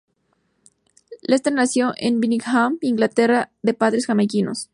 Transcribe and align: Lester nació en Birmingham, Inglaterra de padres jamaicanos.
Lester 1.21 1.53
nació 1.53 1.93
en 1.95 2.19
Birmingham, 2.21 2.79
Inglaterra 2.81 3.51
de 3.61 3.75
padres 3.75 4.07
jamaicanos. 4.07 4.67